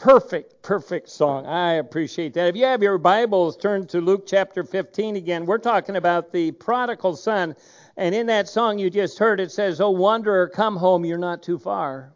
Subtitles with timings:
[0.00, 1.46] perfect, perfect song.
[1.46, 2.48] I appreciate that.
[2.48, 5.44] If you have your Bibles, turn to Luke chapter 15 again.
[5.44, 7.54] We're talking about the prodigal son.
[7.98, 11.42] And in that song you just heard, it says, Oh, wanderer, come home, you're not
[11.42, 12.14] too far.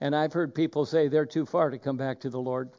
[0.00, 2.70] And I've heard people say they're too far to come back to the Lord.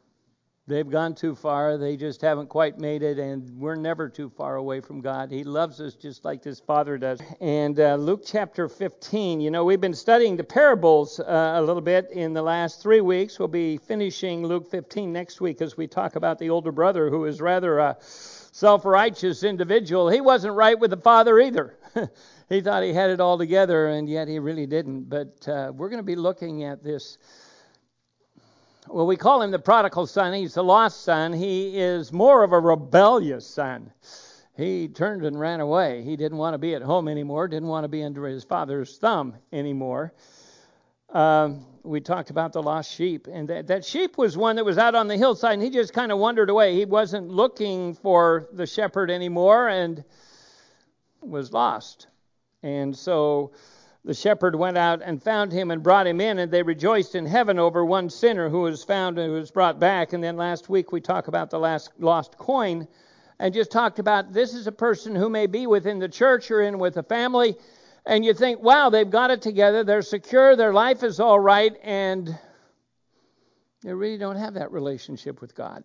[0.69, 1.79] They've gone too far.
[1.79, 5.31] They just haven't quite made it, and we're never too far away from God.
[5.31, 7.19] He loves us just like His Father does.
[7.41, 11.81] And uh, Luke chapter 15, you know, we've been studying the parables uh, a little
[11.81, 13.39] bit in the last three weeks.
[13.39, 17.25] We'll be finishing Luke 15 next week as we talk about the older brother who
[17.25, 20.07] is rather a self righteous individual.
[20.07, 21.79] He wasn't right with the Father either.
[22.47, 25.09] he thought he had it all together, and yet he really didn't.
[25.09, 27.17] But uh, we're going to be looking at this
[28.87, 30.33] well, we call him the prodigal son.
[30.33, 31.33] He's the lost son.
[31.33, 33.91] He is more of a rebellious son.
[34.55, 36.03] He turned and ran away.
[36.03, 38.97] He didn't want to be at home anymore, didn't want to be under his father's
[38.97, 40.13] thumb anymore.
[41.13, 44.77] Um, we talked about the lost sheep, and that, that sheep was one that was
[44.77, 46.75] out on the hillside, and he just kind of wandered away.
[46.75, 50.03] He wasn't looking for the shepherd anymore and
[51.21, 52.07] was lost.
[52.61, 53.51] And so
[54.05, 57.25] the shepherd went out and found him and brought him in, and they rejoiced in
[57.25, 60.13] heaven over one sinner who was found and who was brought back.
[60.13, 62.87] And then last week we talked about the last lost coin
[63.39, 66.61] and just talked about this is a person who may be within the church or
[66.61, 67.55] in with a family,
[68.05, 71.73] and you think, wow, they've got it together, they're secure, their life is all right,
[71.83, 72.37] and
[73.81, 75.83] they really don't have that relationship with God.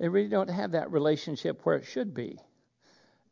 [0.00, 2.38] They really don't have that relationship where it should be.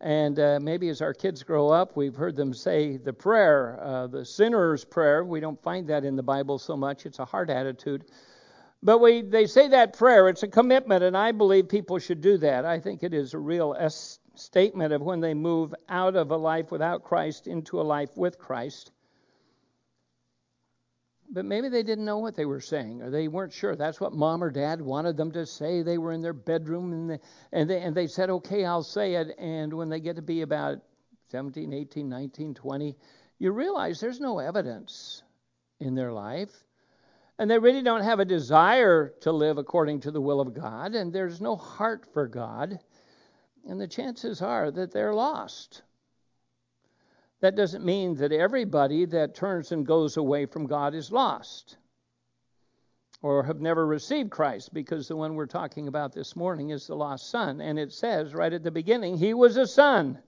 [0.03, 4.09] And uh, maybe as our kids grow up, we've heard them say the prayer, uh,
[4.09, 5.25] the sinner's prayer.
[5.25, 7.07] We don't find that in the Bible so much.
[7.07, 8.07] It's a heart attitude.
[8.83, 10.29] But we, they say that prayer.
[10.29, 12.65] It's a commitment, and I believe people should do that.
[12.65, 13.77] I think it is a real
[14.35, 18.39] statement of when they move out of a life without Christ into a life with
[18.39, 18.91] Christ
[21.33, 23.75] but maybe they didn't know what they were saying or they weren't sure.
[23.75, 25.83] That's what mom or dad wanted them to say.
[25.83, 27.19] They were in their bedroom and they,
[27.53, 29.35] and they, and they said, okay, I'll say it.
[29.39, 30.79] And when they get to be about
[31.31, 32.97] 17, 18, 19, 20,
[33.39, 35.23] you realize there's no evidence
[35.81, 36.51] in their life.
[37.39, 40.95] And they really don't have a desire to live according to the will of God,
[40.95, 42.79] and there's no heart for God.
[43.67, 45.83] And the chances are that they're lost.
[47.43, 51.77] That doesn't mean that everybody that turns and goes away from God is lost
[53.21, 56.97] or have never received Christ, because the one we're talking about this morning is the
[56.97, 57.61] lost son.
[57.61, 60.19] And it says right at the beginning, he was a son.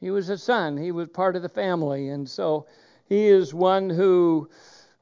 [0.00, 0.76] He was a son.
[0.76, 2.08] He was part of the family.
[2.08, 2.66] And so
[3.06, 4.50] he is one who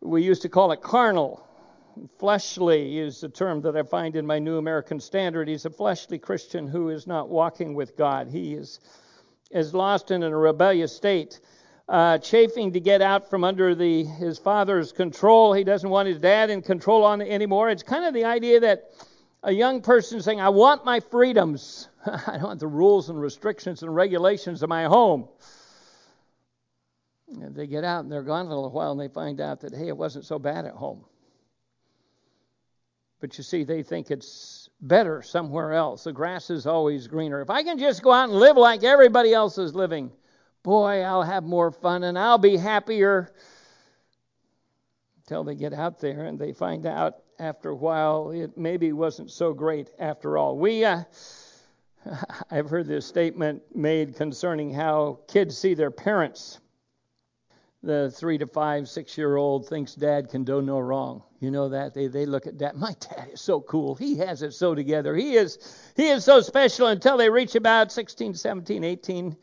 [0.01, 1.47] we used to call it carnal.
[2.19, 5.49] Fleshly is the term that I find in my New American Standard.
[5.49, 8.29] He's a fleshly Christian who is not walking with God.
[8.29, 8.81] He is
[9.51, 11.41] is lost in a rebellious state,
[11.89, 15.53] uh, chafing to get out from under the his father's control.
[15.53, 17.71] He doesn't want his dad in control on it anymore.
[17.71, 18.91] It's kind of the idea that
[19.43, 21.89] a young person saying, "I want my freedoms.
[22.07, 25.29] I don't want the rules and restrictions and regulations of my home."
[27.29, 29.61] And they get out and they're gone for a little while and they find out
[29.61, 31.05] that hey, it wasn't so bad at home.
[33.21, 36.05] But you see, they think it's better somewhere else.
[36.05, 37.41] The grass is always greener.
[37.41, 40.13] If I can just go out and live like everybody else is living,
[40.63, 43.33] boy, I'll have more fun and I'll be happier.
[45.19, 49.31] Until they get out there and they find out after a while it maybe wasn't
[49.31, 50.57] so great after all.
[50.57, 51.05] We, uh,
[52.51, 56.61] I've heard this statement made concerning how kids see their parents
[57.83, 61.23] the three to five, six year old thinks dad can do no wrong.
[61.41, 62.77] You know that they they look at dad.
[62.77, 63.95] My dad is so cool.
[63.95, 65.15] He has it so together.
[65.15, 69.37] He is he is so special until they reach about 16, 17, 18,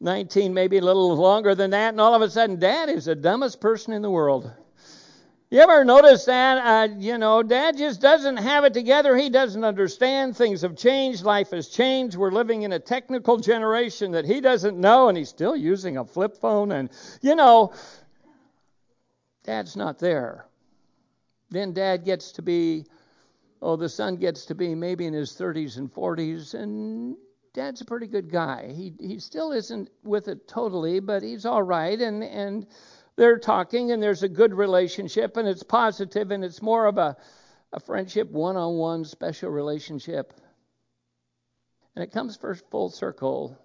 [0.00, 3.14] 19, maybe a little longer than that, and all of a sudden, dad is the
[3.14, 4.50] dumbest person in the world.
[5.48, 6.58] You ever notice that?
[6.58, 9.16] Uh, you know, dad just doesn't have it together.
[9.16, 10.36] He doesn't understand.
[10.36, 11.22] Things have changed.
[11.22, 12.16] Life has changed.
[12.16, 16.04] We're living in a technical generation that he doesn't know, and he's still using a
[16.04, 16.72] flip phone.
[16.72, 16.90] And,
[17.22, 17.72] you know,
[19.44, 20.46] dad's not there.
[21.50, 22.86] Then dad gets to be,
[23.62, 27.16] oh, the son gets to be maybe in his 30s and 40s, and
[27.54, 28.72] dad's a pretty good guy.
[28.74, 32.00] He, he still isn't with it totally, but he's all right.
[32.00, 32.66] And, and,
[33.16, 37.16] they're talking and there's a good relationship and it's positive and it's more of a,
[37.72, 40.32] a friendship, one on one, special relationship.
[41.94, 43.58] And it comes first full circle.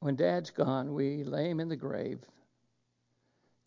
[0.00, 2.20] When dad's gone, we lay him in the grave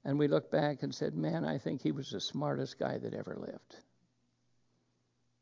[0.04, 3.14] and we look back and said, Man, I think he was the smartest guy that
[3.14, 3.78] ever lived.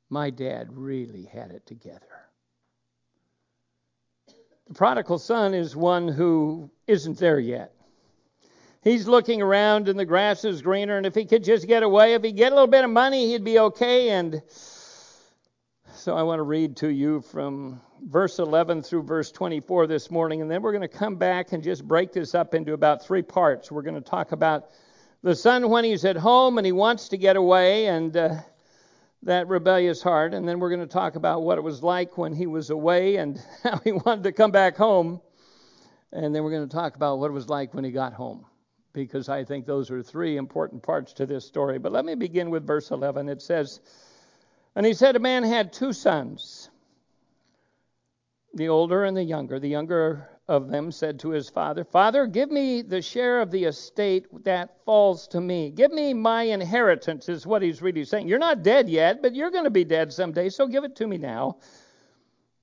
[0.10, 2.21] My dad really had it together.
[4.72, 7.74] The prodigal son is one who isn't there yet.
[8.82, 12.14] he's looking around and the grass is greener, and if he could just get away,
[12.14, 14.12] if he get a little bit of money, he'd be okay.
[14.12, 14.42] And
[15.92, 20.42] so I want to read to you from verse 11 through verse 24 this morning,
[20.42, 23.24] and then we're going to come back and just break this up into about three
[23.24, 23.74] parts.
[23.74, 24.70] We're going to talk about
[25.22, 28.36] the son when he's at home and he wants to get away, and uh,
[29.24, 32.34] that rebellious heart, and then we're going to talk about what it was like when
[32.34, 35.22] he was away and how he wanted to come back home,
[36.12, 38.46] and then we're going to talk about what it was like when he got home
[38.94, 41.80] because I think those are three important parts to this story.
[41.80, 43.30] But let me begin with verse 11.
[43.30, 43.80] It says,
[44.76, 46.70] And he said, A man had two sons,
[48.54, 49.60] the older and the younger.
[49.60, 53.64] The younger of them said to his father, Father, give me the share of the
[53.64, 55.72] estate that falls to me.
[55.72, 58.28] Give me my inheritance, is what he's really saying.
[58.28, 61.08] You're not dead yet, but you're going to be dead someday, so give it to
[61.08, 61.56] me now.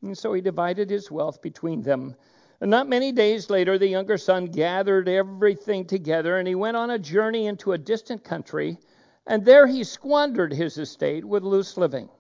[0.03, 2.15] And so he divided his wealth between them.
[2.61, 6.91] And not many days later, the younger son gathered everything together and he went on
[6.91, 8.77] a journey into a distant country,
[9.27, 12.11] and there he squandered his estate with loose living.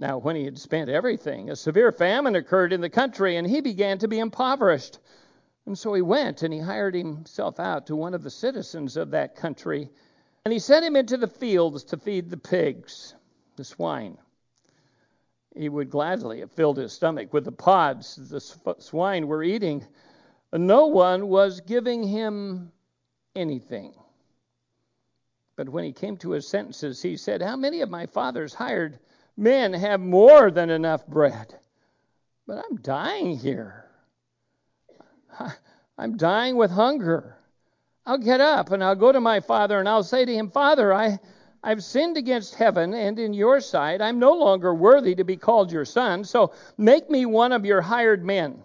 [0.00, 3.60] Now, when he had spent everything, a severe famine occurred in the country, and he
[3.60, 4.98] began to be impoverished.
[5.66, 9.10] And so he went and he hired himself out to one of the citizens of
[9.10, 9.90] that country,
[10.44, 13.14] and he sent him into the fields to feed the pigs,
[13.56, 14.16] the swine
[15.54, 18.40] he would gladly have filled his stomach with the pods the
[18.78, 19.84] swine were eating.
[20.52, 22.72] No one was giving him
[23.34, 23.94] anything.
[25.56, 28.98] But when he came to his senses, he said, How many of my father's hired
[29.40, 31.58] men have more than enough bread?
[32.46, 33.86] But I'm dying here.
[35.98, 37.36] I'm dying with hunger.
[38.06, 40.92] I'll get up and I'll go to my father and I'll say to him, Father,
[40.92, 41.18] I,
[41.62, 44.00] I've sinned against heaven and in your sight.
[44.00, 47.82] I'm no longer worthy to be called your son, so make me one of your
[47.82, 48.62] hired men.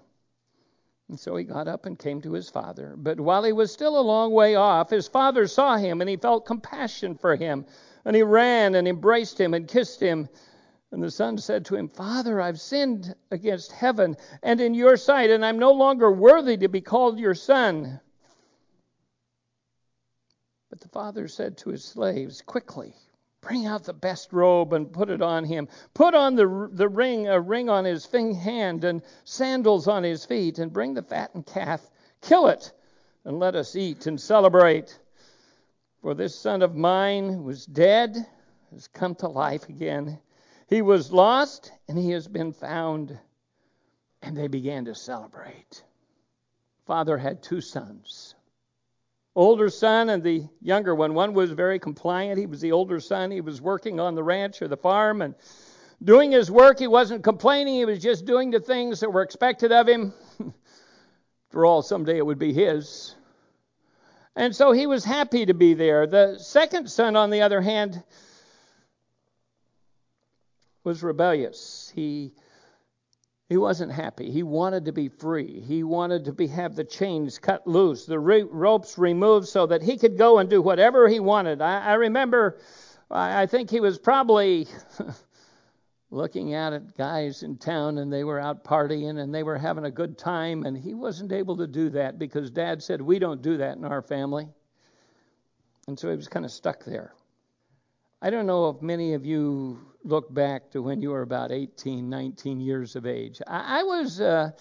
[1.10, 2.96] And so he got up and came to his father.
[2.98, 6.18] But while he was still a long way off, his father saw him and he
[6.18, 7.66] felt compassion for him.
[8.06, 10.30] And he ran and embraced him and kissed him.
[10.96, 15.30] And the son said to him, Father, I've sinned against heaven and in your sight,
[15.30, 18.00] and I'm no longer worthy to be called your son.
[20.70, 22.96] But the father said to his slaves, Quickly,
[23.42, 25.68] bring out the best robe and put it on him.
[25.94, 30.60] Put on the, the ring, a ring on his hand, and sandals on his feet,
[30.60, 31.82] and bring the fattened calf.
[32.22, 32.72] Kill it,
[33.26, 34.98] and let us eat and celebrate.
[36.02, 38.16] For this son of mine was dead,
[38.72, 40.22] has come to life again.
[40.68, 43.18] He was lost, and he has been found.
[44.22, 45.84] And they began to celebrate.
[46.86, 48.36] Father had two sons
[49.36, 51.14] older son and the younger one.
[51.14, 52.40] One was very compliant.
[52.40, 53.32] He was the older son.
[53.32, 55.36] He was working on the ranch or the farm and
[56.04, 56.80] doing his work.
[56.80, 57.76] He wasn't complaining.
[57.76, 60.14] He was just doing the things that were expected of him.
[61.50, 63.16] For all, someday it would be his.
[64.36, 66.08] And so he was happy to be there.
[66.08, 68.04] The second son, on the other hand,
[70.86, 71.92] was rebellious.
[71.94, 72.32] He
[73.48, 74.32] he wasn't happy.
[74.32, 75.62] He wanted to be free.
[75.62, 79.84] He wanted to be, have the chains cut loose, the re- ropes removed so that
[79.84, 81.62] he could go and do whatever he wanted.
[81.62, 82.58] I, I remember,
[83.12, 84.68] I, I think he was probably
[86.10, 89.86] looking out at guys in town and they were out partying and they were having
[89.86, 93.44] a good time, and he wasn't able to do that because dad said, We don't
[93.44, 94.48] do that in our family.
[95.88, 97.14] And so he was kind of stuck there.
[98.24, 102.10] I don't know if many of you look back to when you were about 18,
[102.10, 103.42] 19 years of age.
[103.48, 104.22] I, I was.
[104.22, 104.52] Uh,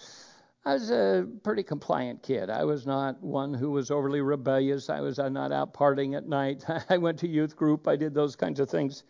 [0.67, 2.49] I was a pretty compliant kid.
[2.49, 4.89] I was not one who was overly rebellious.
[4.89, 6.65] I was not out partying at night.
[6.89, 7.87] I went to youth group.
[7.87, 9.03] I did those kinds of things.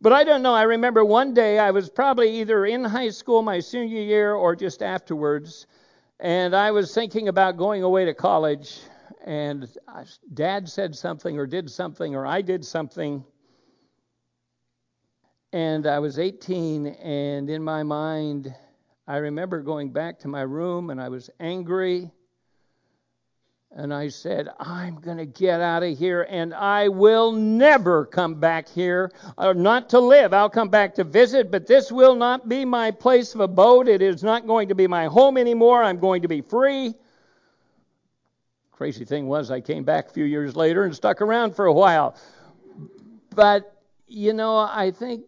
[0.00, 0.54] But I don't know.
[0.54, 4.54] I remember one day I was probably either in high school my senior year or
[4.54, 5.66] just afterwards,
[6.20, 8.78] and I was thinking about going away to college.
[9.24, 9.68] And
[10.32, 13.24] dad said something or did something or I did something
[15.54, 18.52] and I was 18, and in my mind,
[19.06, 22.10] I remember going back to my room and I was angry.
[23.70, 28.34] And I said, I'm going to get out of here and I will never come
[28.34, 30.34] back here, or uh, not to live.
[30.34, 33.86] I'll come back to visit, but this will not be my place of abode.
[33.86, 35.84] It is not going to be my home anymore.
[35.84, 36.94] I'm going to be free.
[38.72, 41.72] Crazy thing was, I came back a few years later and stuck around for a
[41.72, 42.16] while.
[43.36, 45.26] But, you know, I think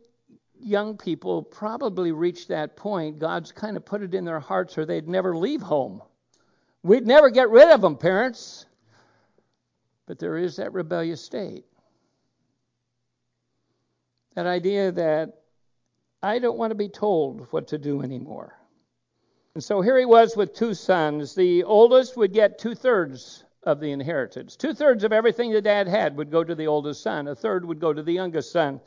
[0.60, 4.84] young people probably reach that point, God's kind of put it in their hearts or
[4.84, 6.02] they'd never leave home.
[6.82, 8.66] We'd never get rid of them, parents.
[10.06, 11.64] But there is that rebellious state.
[14.34, 15.40] That idea that
[16.22, 18.54] I don't want to be told what to do anymore.
[19.54, 21.34] And so here he was with two sons.
[21.34, 24.54] The oldest would get two thirds of the inheritance.
[24.54, 27.64] Two thirds of everything the dad had would go to the oldest son, a third
[27.64, 28.80] would go to the youngest son.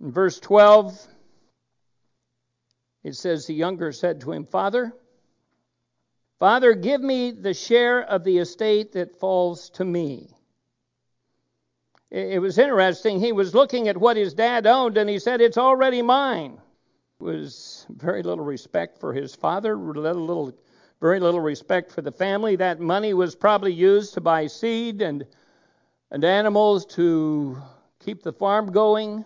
[0.00, 1.06] In verse 12,
[3.04, 4.92] it says, The younger said to him, Father,
[6.38, 10.36] Father, give me the share of the estate that falls to me.
[12.10, 13.20] It was interesting.
[13.20, 16.58] He was looking at what his dad owned and he said, It's already mine.
[17.20, 20.52] It was very little respect for his father, little, little,
[21.00, 22.56] very little respect for the family.
[22.56, 25.26] That money was probably used to buy seed and,
[26.10, 27.60] and animals to
[27.98, 29.24] keep the farm going.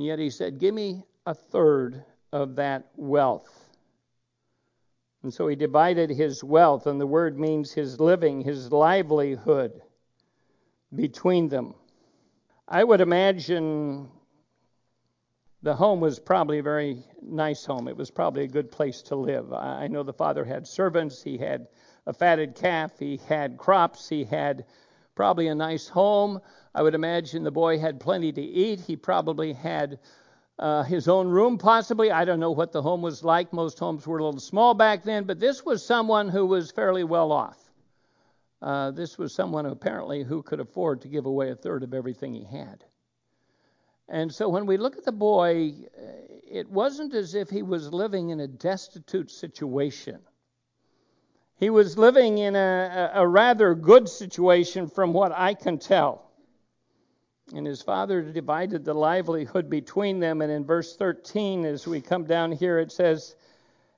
[0.00, 2.02] And yet he said, Give me a third
[2.32, 3.68] of that wealth.
[5.22, 9.82] And so he divided his wealth, and the word means his living, his livelihood,
[10.94, 11.74] between them.
[12.66, 14.08] I would imagine
[15.60, 17.86] the home was probably a very nice home.
[17.86, 19.52] It was probably a good place to live.
[19.52, 21.68] I know the father had servants, he had
[22.06, 24.64] a fatted calf, he had crops, he had
[25.14, 26.40] probably a nice home.
[26.74, 28.80] I would imagine the boy had plenty to eat.
[28.80, 29.98] He probably had
[30.58, 32.10] uh, his own room, possibly.
[32.10, 33.52] I don't know what the home was like.
[33.52, 37.04] Most homes were a little small back then, but this was someone who was fairly
[37.04, 37.58] well off.
[38.62, 42.34] Uh, this was someone apparently who could afford to give away a third of everything
[42.34, 42.84] he had.
[44.08, 45.72] And so when we look at the boy,
[46.50, 50.20] it wasn't as if he was living in a destitute situation.
[51.60, 56.30] He was living in a, a rather good situation from what I can tell.
[57.54, 60.40] And his father divided the livelihood between them.
[60.40, 63.36] And in verse 13, as we come down here, it says,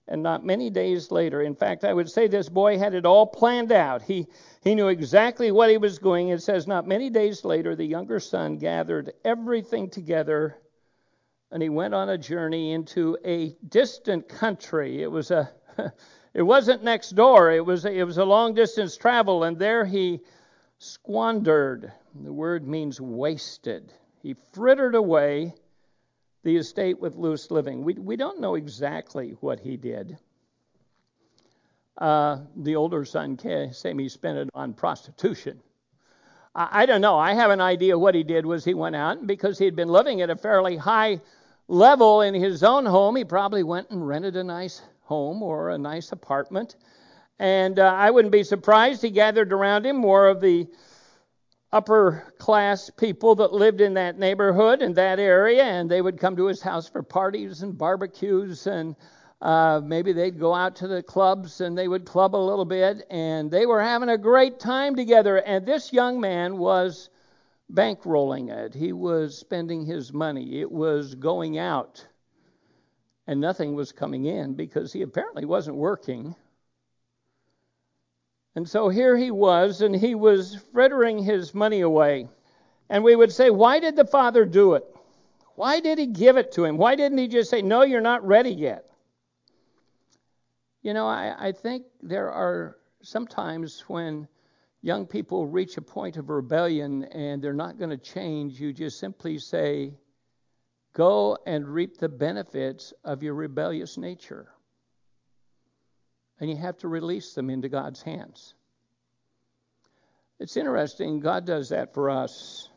[0.08, 1.40] and not many days later.
[1.40, 4.02] In fact, I would say this boy had it all planned out.
[4.02, 4.26] He,
[4.64, 6.30] he knew exactly what he was doing.
[6.30, 10.58] It says, not many days later, the younger son gathered everything together
[11.52, 15.00] and he went on a journey into a distant country.
[15.00, 15.48] It was a.
[16.34, 17.50] It wasn't next door.
[17.50, 20.20] It was it was a long distance travel, and there he
[20.78, 21.92] squandered.
[22.14, 23.92] The word means wasted.
[24.22, 25.54] He frittered away
[26.42, 27.84] the estate with loose living.
[27.84, 30.18] We, we don't know exactly what he did.
[31.98, 35.60] Uh, the older son he spent it on prostitution.
[36.54, 37.18] I, I don't know.
[37.18, 39.76] I have an idea what he did was he went out and because he had
[39.76, 41.20] been living at a fairly high
[41.68, 45.78] level in his own home, he probably went and rented a nice home or a
[45.78, 46.76] nice apartment.
[47.38, 50.68] And uh, I wouldn't be surprised he gathered around him more of the
[51.72, 56.36] upper class people that lived in that neighborhood and that area, and they would come
[56.36, 58.94] to his house for parties and barbecues, and
[59.40, 63.06] uh, maybe they'd go out to the clubs and they would club a little bit,
[63.10, 65.38] and they were having a great time together.
[65.38, 67.08] And this young man was
[67.72, 72.06] bankrolling it, he was spending his money, it was going out,
[73.26, 76.34] and nothing was coming in because he apparently wasn't working.
[78.54, 82.28] And so here he was, and he was frittering his money away.
[82.90, 84.84] And we would say, why did the father do it?
[85.54, 86.76] Why did he give it to him?
[86.76, 88.84] Why didn't he just say, no, you're not ready yet?
[90.82, 94.28] You know, I, I think there are sometimes when
[94.82, 98.98] young people reach a point of rebellion and they're not going to change, you just
[98.98, 99.94] simply say,
[100.92, 104.48] go and reap the benefits of your rebellious nature
[106.42, 108.54] and you have to release them into God's hands.
[110.40, 112.68] It's interesting, God does that for us,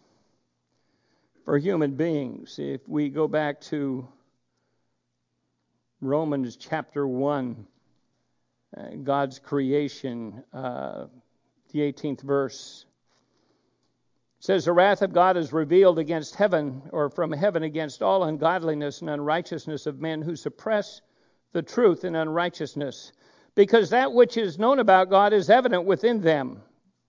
[1.46, 2.60] for human beings.
[2.60, 4.08] If we go back to
[6.00, 7.66] Romans chapter 1,
[8.78, 11.06] uh, God's creation, uh,
[11.72, 12.85] the 18th verse
[14.46, 19.02] says the wrath of God is revealed against heaven or from heaven against all ungodliness
[19.02, 21.02] and unrighteousness of men who suppress
[21.52, 23.12] the truth in unrighteousness
[23.56, 26.62] because that which is known about God is evident within them.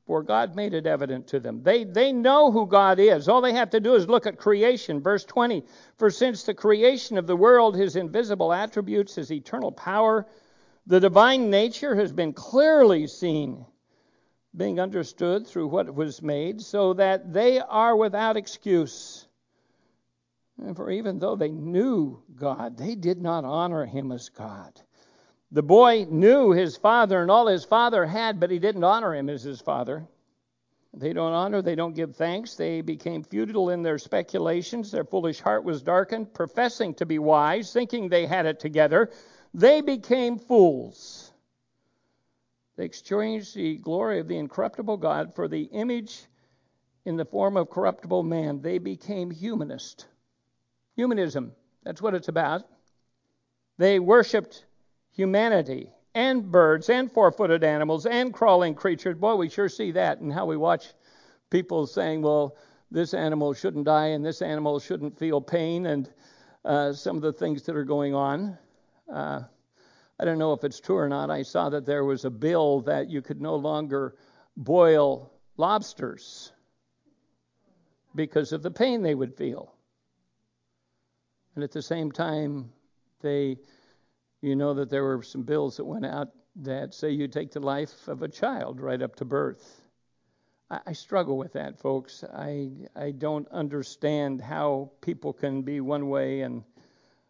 [0.07, 1.63] For God made it evident to them.
[1.63, 3.29] They, they know who God is.
[3.29, 5.03] All they have to do is look at creation.
[5.03, 5.65] Verse 20
[5.99, 10.25] For since the creation of the world, his invisible attributes, his eternal power,
[10.87, 13.67] the divine nature has been clearly seen,
[14.57, 19.27] being understood through what was made, so that they are without excuse.
[20.59, 24.81] And for even though they knew God, they did not honor him as God
[25.53, 29.29] the boy knew his father and all his father had, but he didn't honor him
[29.29, 30.07] as his father.
[30.93, 32.55] They don't honor, they don't give thanks.
[32.55, 34.91] They became futile in their speculations.
[34.91, 39.11] Their foolish heart was darkened, professing to be wise, thinking they had it together.
[39.53, 41.26] They became fools.
[42.77, 46.27] They exchanged the glory of the incorruptible God for the image
[47.05, 48.61] in the form of corruptible man.
[48.61, 50.07] They became humanist.
[50.95, 51.53] Humanism,
[51.85, 52.65] that's what it's about.
[53.79, 54.65] They worshiped
[55.13, 59.17] humanity and birds and four footed animals and crawling creatures.
[59.17, 60.95] Boy, we sure see that and how we watch
[61.51, 62.57] people saying, well,
[62.91, 66.11] this animal shouldn't die and this animal shouldn't feel pain and
[66.65, 68.59] uh, some of the things that are going on.
[69.13, 69.43] Uh,
[70.19, 71.31] I don't know if it's true or not.
[71.31, 74.17] I saw that there was a bill that you could no longer
[74.57, 76.53] boil lobsters
[78.15, 79.75] because of the pain they would feel.
[81.55, 82.73] And at the same time,
[83.21, 83.59] they,
[84.41, 87.61] you know, that there were some bills that went out that say you take the
[87.61, 89.83] life of a child right up to birth.
[90.71, 92.25] I, I struggle with that, folks.
[92.25, 96.65] I I don't understand how people can be one way and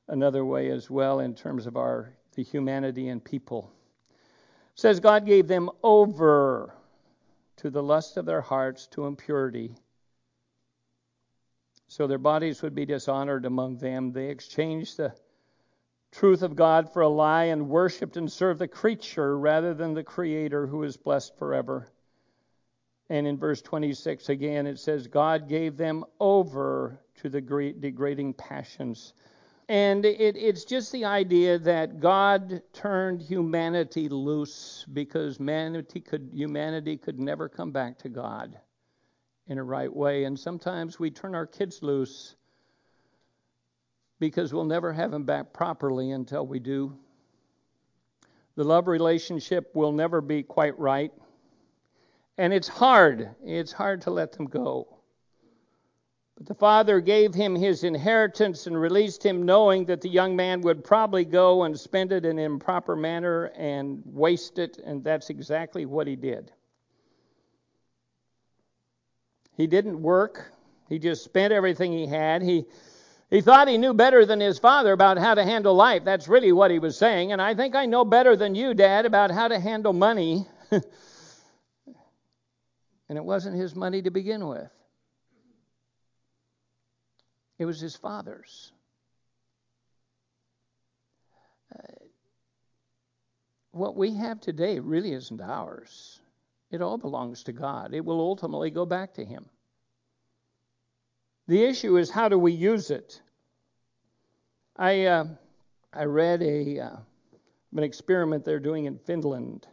[0.08, 3.72] another way as well in terms of our the humanity and people.
[4.10, 6.72] It says God gave them over
[7.56, 9.74] to the lust of their hearts to impurity.
[11.88, 14.12] So their bodies would be dishonored among them.
[14.12, 15.14] They exchanged the
[16.12, 20.04] truth of God for a lie and worshiped and served the creature rather than the
[20.04, 21.88] Creator who is blessed forever.
[23.08, 29.14] And in verse 26 again, it says, God gave them over to the degrading passions.
[29.68, 36.96] And it, it's just the idea that God turned humanity loose because humanity could, humanity
[36.96, 38.56] could never come back to God
[39.48, 40.24] in a right way.
[40.24, 42.36] And sometimes we turn our kids loose
[44.20, 46.96] because we'll never have them back properly until we do.
[48.54, 51.12] The love relationship will never be quite right.
[52.38, 53.34] And it's hard.
[53.44, 54.95] It's hard to let them go.
[56.36, 60.60] But the father gave him his inheritance and released him, knowing that the young man
[60.60, 65.30] would probably go and spend it in an improper manner and waste it, and that's
[65.30, 66.52] exactly what he did.
[69.56, 70.52] He didn't work,
[70.90, 72.42] he just spent everything he had.
[72.42, 72.66] He
[73.30, 76.04] he thought he knew better than his father about how to handle life.
[76.04, 77.32] That's really what he was saying.
[77.32, 80.46] And I think I know better than you, Dad, about how to handle money.
[80.70, 80.84] and
[83.08, 84.70] it wasn't his money to begin with.
[87.58, 88.72] It was his father's.
[91.74, 91.82] Uh,
[93.72, 96.20] what we have today really isn't ours.
[96.70, 97.94] It all belongs to God.
[97.94, 99.46] It will ultimately go back to Him.
[101.46, 103.20] The issue is how do we use it?
[104.76, 105.24] I uh,
[105.92, 106.96] I read a uh,
[107.76, 109.66] an experiment they're doing in Finland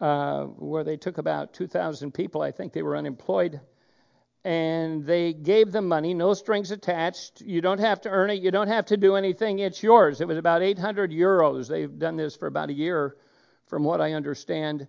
[0.00, 2.42] uh, where they took about 2,000 people.
[2.42, 3.60] I think they were unemployed
[4.44, 7.40] and they gave them money, no strings attached.
[7.40, 10.20] You don't have to earn it, you don't have to do anything, it's yours.
[10.20, 11.68] It was about 800 euros.
[11.68, 13.16] They've done this for about a year,
[13.66, 14.88] from what I understand.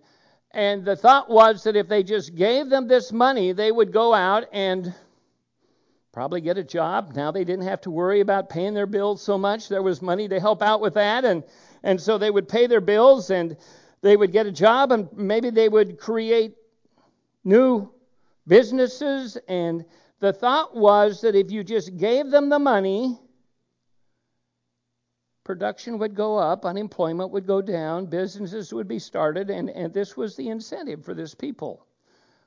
[0.50, 4.14] And the thought was that if they just gave them this money, they would go
[4.14, 4.94] out and
[6.12, 7.12] probably get a job.
[7.14, 9.68] Now they didn't have to worry about paying their bills so much.
[9.68, 11.42] There was money to help out with that, and
[11.82, 13.56] and so they would pay their bills and
[14.00, 16.54] they would get a job, and maybe they would create
[17.42, 17.90] new
[18.46, 19.36] businesses.
[19.48, 19.84] And
[20.20, 23.18] the thought was that if you just gave them the money,
[25.44, 30.16] production would go up, unemployment would go down, businesses would be started, and, and this
[30.16, 31.86] was the incentive for this people.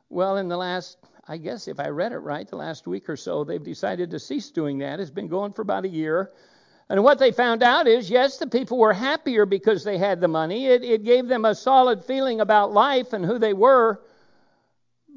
[0.09, 3.17] Well, in the last, I guess if I read it right, the last week or
[3.17, 4.99] so, they've decided to cease doing that.
[4.99, 6.31] It's been going for about a year.
[6.89, 10.29] And what they found out is yes, the people were happier because they had the
[10.29, 10.67] money.
[10.67, 14.01] It, it gave them a solid feeling about life and who they were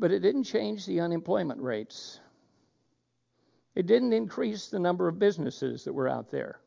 [0.01, 2.21] but it didn't change the unemployment rates.
[3.75, 6.59] It didn't increase the number of businesses that were out there.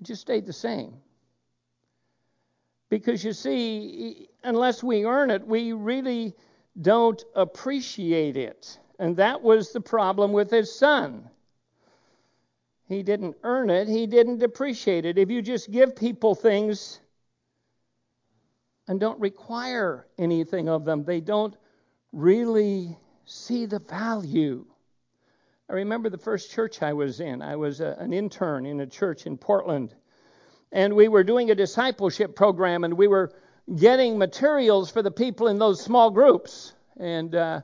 [0.00, 0.94] It just stayed the same.
[2.88, 6.34] Because you see, unless we earn it, we really
[6.80, 8.78] don't appreciate it.
[9.00, 11.28] And that was the problem with his son.
[12.86, 15.18] He didn't earn it, he didn't appreciate it.
[15.18, 17.00] If you just give people things
[18.86, 21.56] and don't require anything of them, they don't
[22.14, 24.64] really see the value.
[25.68, 27.42] I remember the first church I was in.
[27.42, 29.94] I was a, an intern in a church in Portland.
[30.70, 33.32] And we were doing a discipleship program, and we were
[33.74, 36.74] getting materials for the people in those small groups.
[36.98, 37.62] And uh,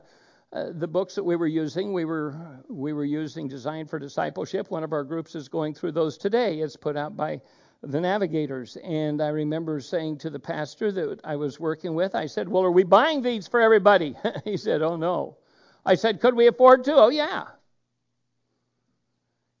[0.51, 2.35] uh, the books that we were using, we were
[2.67, 4.71] we were using Design for Discipleship.
[4.71, 6.59] One of our groups is going through those today.
[6.59, 7.41] It's put out by
[7.83, 8.77] the navigators.
[8.77, 12.63] And I remember saying to the pastor that I was working with, I said, Well,
[12.63, 14.15] are we buying these for everybody?
[14.43, 15.37] he said, Oh, no.
[15.85, 16.95] I said, Could we afford to?
[16.95, 17.47] Oh, yeah.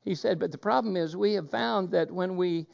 [0.03, 2.67] He said, But the problem is, we have found that when we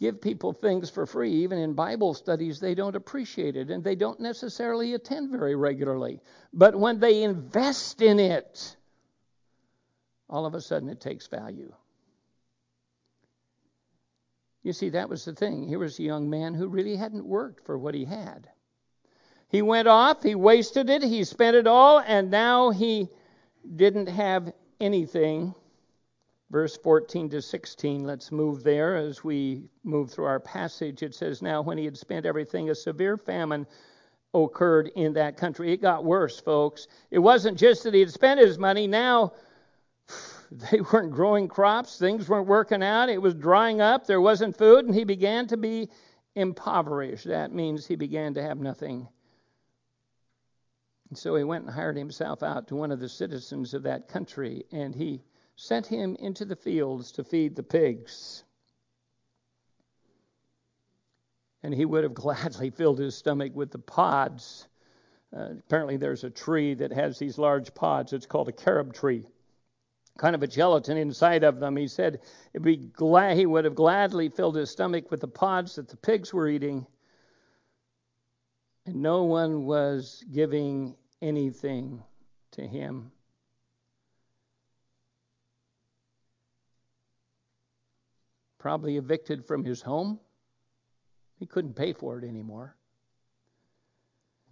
[0.00, 3.96] give people things for free, even in Bible studies, they don't appreciate it and they
[3.96, 6.20] don't necessarily attend very regularly.
[6.52, 8.76] But when they invest in it,
[10.30, 11.72] all of a sudden it takes value.
[14.68, 15.66] You see, that was the thing.
[15.66, 18.50] Here was a young man who really hadn't worked for what he had.
[19.48, 23.08] He went off, he wasted it, he spent it all, and now he
[23.76, 25.54] didn't have anything.
[26.50, 31.02] Verse 14 to 16, let's move there as we move through our passage.
[31.02, 33.66] It says, Now when he had spent everything, a severe famine
[34.34, 35.72] occurred in that country.
[35.72, 36.88] It got worse, folks.
[37.10, 39.32] It wasn't just that he had spent his money, now
[40.70, 44.84] they weren't growing crops, things weren't working out, it was drying up, there wasn't food,
[44.84, 45.88] and he began to be
[46.34, 47.26] impoverished.
[47.26, 49.08] That means he began to have nothing.
[51.08, 54.08] And so he went and hired himself out to one of the citizens of that
[54.08, 55.22] country, and he
[55.56, 58.44] sent him into the fields to feed the pigs.
[61.62, 64.68] and he would have gladly filled his stomach with the pods.
[65.36, 68.12] Uh, apparently, there's a tree that has these large pods.
[68.12, 69.26] It's called a carob tree,
[70.18, 71.76] kind of a gelatin inside of them.
[71.76, 72.20] He said
[72.60, 76.34] be glad, he would have gladly filled his stomach with the pods that the pigs
[76.34, 76.86] were eating,
[78.84, 82.02] and no one was giving anything
[82.50, 83.10] to him.
[88.58, 90.20] Probably evicted from his home
[91.38, 92.74] he couldn't pay for it anymore.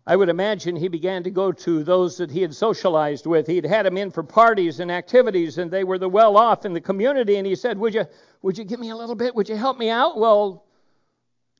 [0.08, 3.48] I would imagine he began to go to those that he had socialized with.
[3.48, 6.72] He'd had them in for parties and activities, and they were the well off in
[6.72, 7.36] the community.
[7.36, 8.04] And he said, Would you,
[8.42, 9.34] would you give me a little bit?
[9.34, 10.16] Would you help me out?
[10.16, 10.64] Well,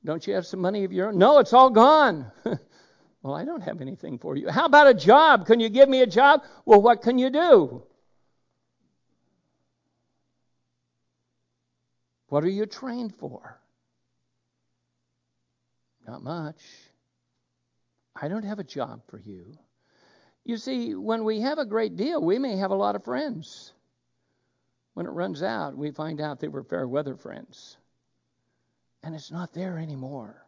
[0.05, 1.19] don't you have some money of your own?
[1.19, 2.31] No, it's all gone.
[3.23, 4.49] well, I don't have anything for you.
[4.49, 5.47] How about a job?
[5.47, 6.45] Can you give me a job?
[6.65, 7.83] Well, what can you do?
[12.29, 13.61] What are you trained for?
[16.07, 16.63] Not much.
[18.21, 19.57] I don't have a job for you.
[20.45, 23.73] You see, when we have a great deal, we may have a lot of friends.
[24.95, 27.77] When it runs out, we find out they were fair weather friends.
[29.03, 30.47] And it's not there anymore.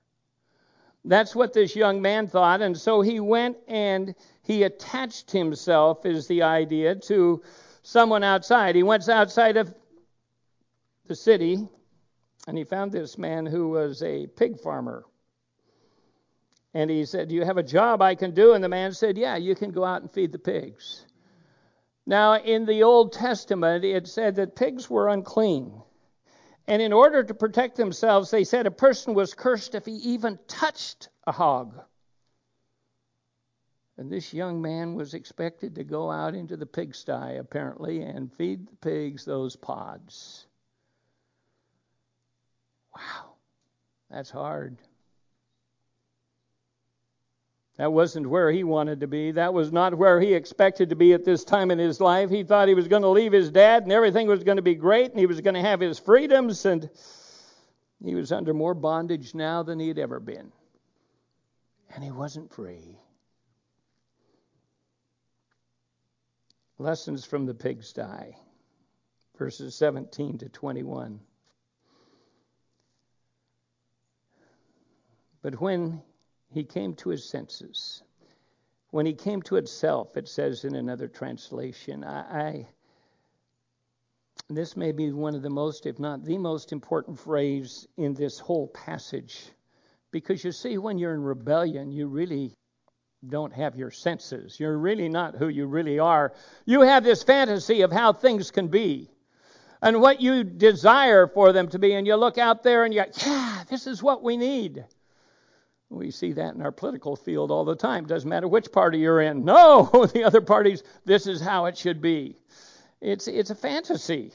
[1.04, 2.62] That's what this young man thought.
[2.62, 7.42] And so he went and he attached himself, is the idea, to
[7.82, 8.74] someone outside.
[8.74, 9.74] He went outside of
[11.06, 11.68] the city
[12.46, 15.04] and he found this man who was a pig farmer.
[16.74, 18.52] And he said, Do you have a job I can do?
[18.52, 21.06] And the man said, Yeah, you can go out and feed the pigs.
[22.06, 25.82] Now, in the Old Testament, it said that pigs were unclean.
[26.66, 30.38] And in order to protect themselves, they said a person was cursed if he even
[30.46, 31.78] touched a hog.
[33.96, 38.68] And this young man was expected to go out into the pigsty, apparently, and feed
[38.68, 40.46] the pigs those pods.
[42.94, 43.32] Wow,
[44.10, 44.78] that's hard.
[47.78, 49.30] That wasn't where he wanted to be.
[49.30, 52.28] That was not where he expected to be at this time in his life.
[52.28, 54.74] He thought he was going to leave his dad and everything was going to be
[54.74, 56.90] great and he was going to have his freedoms and
[58.04, 60.50] he was under more bondage now than he had ever been.
[61.94, 62.98] And he wasn't free.
[66.78, 68.36] Lessons from the pigsty,
[69.36, 71.20] verses 17 to 21.
[75.42, 76.02] But when
[76.52, 78.02] he came to his senses.
[78.90, 82.68] When he came to himself, it says in another translation, I, I
[84.50, 88.38] this may be one of the most, if not the most important phrase in this
[88.38, 89.50] whole passage.
[90.10, 92.54] Because you see, when you're in rebellion, you really
[93.28, 94.58] don't have your senses.
[94.58, 96.32] You're really not who you really are.
[96.64, 99.10] You have this fantasy of how things can be
[99.82, 101.92] and what you desire for them to be.
[101.92, 104.84] And you look out there and you go, yeah, this is what we need.
[105.90, 108.06] We see that in our political field all the time.
[108.06, 109.44] Doesn't matter which party you're in.
[109.44, 112.36] No, the other parties, this is how it should be.
[113.00, 114.32] It's, it's a fantasy.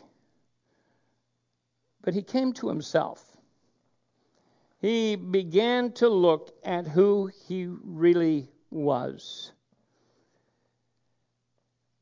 [2.01, 3.23] But he came to himself.
[4.79, 9.51] He began to look at who he really was.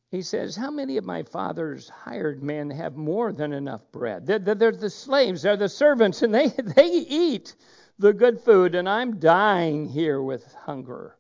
[0.09, 4.25] He says, How many of my father's hired men have more than enough bread?
[4.25, 7.55] They're, they're the slaves, they're the servants, and they, they eat
[8.01, 11.15] the good food, and I'm dying here with hunger.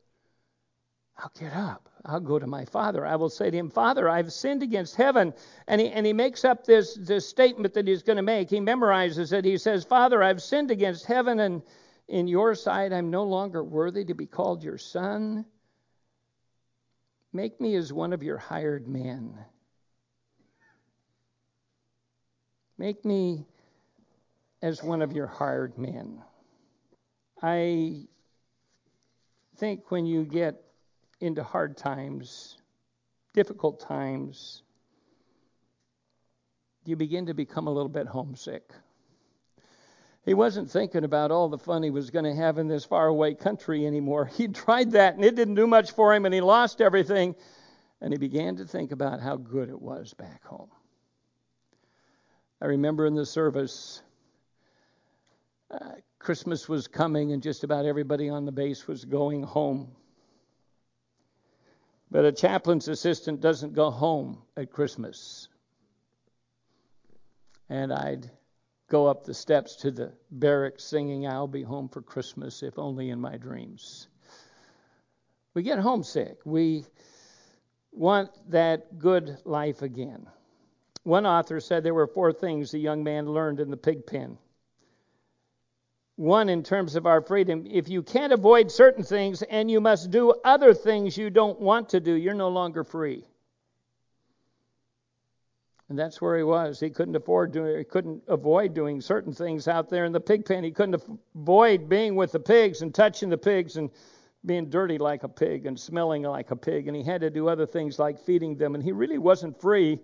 [1.17, 1.87] I'll get up.
[2.03, 3.05] I'll go to my father.
[3.05, 5.33] I will say to him, Father, I've sinned against heaven.
[5.67, 8.49] And he, and he makes up this, this statement that he's going to make.
[8.49, 9.45] He memorizes it.
[9.45, 11.61] He says, Father, I've sinned against heaven, and
[12.07, 15.45] in your sight I'm no longer worthy to be called your son.
[17.31, 19.37] Make me as one of your hired men.
[22.79, 23.45] Make me
[24.63, 26.23] as one of your hired men.
[27.41, 28.03] I
[29.57, 30.61] think when you get
[31.19, 32.57] into hard times,
[33.33, 34.63] difficult times,
[36.85, 38.69] you begin to become a little bit homesick.
[40.23, 43.33] He wasn't thinking about all the fun he was going to have in this faraway
[43.33, 44.25] country anymore.
[44.35, 47.35] He tried that and it didn't do much for him and he lost everything.
[48.01, 50.69] And he began to think about how good it was back home.
[52.59, 54.01] I remember in the service,
[55.71, 59.91] uh, Christmas was coming and just about everybody on the base was going home.
[62.11, 65.47] But a chaplain's assistant doesn't go home at Christmas.
[67.69, 68.29] And I'd
[68.87, 73.09] go up the steps to the barracks singing, I'll be home for Christmas, if only
[73.09, 74.07] in my dreams.
[75.53, 76.37] We get homesick.
[76.45, 76.85] We
[77.91, 80.27] want that good life again.
[81.03, 84.37] One author said there were four things the young man learned in the pig pen.
[86.17, 90.11] One, in terms of our freedom, if you can't avoid certain things and you must
[90.11, 93.25] do other things you don't want to do, you're no longer free.
[95.89, 96.79] And that's where he was.
[96.79, 100.45] He couldn't afford to, he couldn't avoid doing certain things out there in the pig
[100.45, 100.63] pen.
[100.63, 101.03] He couldn't
[101.35, 103.89] avoid being with the pigs and touching the pigs and
[104.45, 106.87] being dirty like a pig and smelling like a pig.
[106.87, 108.73] And he had to do other things like feeding them.
[108.73, 109.99] And he really wasn't free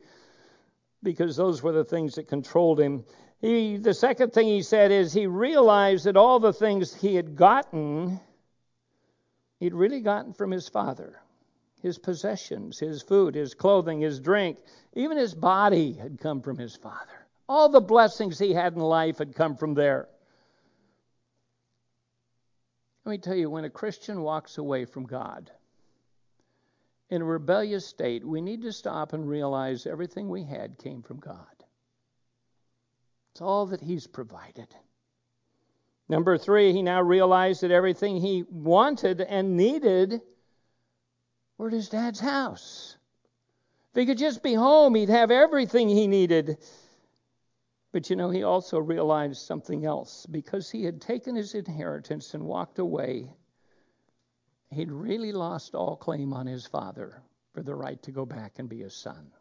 [1.03, 3.05] because those were the things that controlled him.
[3.39, 7.35] He, the second thing he said is he realized that all the things he had
[7.35, 8.19] gotten,
[9.59, 11.19] he'd really gotten from his father
[11.81, 14.57] his possessions, his food, his clothing, his drink,
[14.93, 17.27] even his body had come from his father.
[17.47, 20.09] All the blessings he had in life had come from there.
[23.05, 25.49] Let me tell you, when a Christian walks away from God
[27.09, 31.19] in a rebellious state, we need to stop and realize everything we had came from
[31.19, 31.56] God.
[33.37, 34.67] It's all that He's provided.
[36.09, 40.23] Number three, he now realized that everything he wanted and needed
[41.59, 42.97] were at his dad's house.
[43.91, 46.57] If he could just be home, he'd have everything he needed.
[47.91, 50.25] But you know, he also realized something else.
[50.25, 53.31] Because he had taken his inheritance and walked away,
[54.71, 57.21] he'd really lost all claim on his father
[57.53, 59.31] for the right to go back and be his son.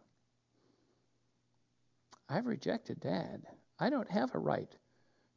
[2.29, 3.47] I've rejected dad.
[3.79, 4.75] I don't have a right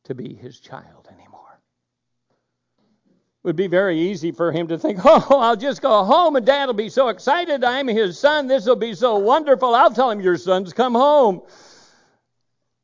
[0.05, 1.59] to be his child anymore
[3.07, 6.45] It would be very easy for him to think, oh, I'll just go home and
[6.45, 7.63] dad will be so excited.
[7.63, 8.47] I'm his son.
[8.47, 9.75] This will be so wonderful.
[9.75, 11.41] I'll tell him your son's come home.